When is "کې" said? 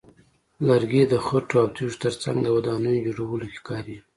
3.51-3.59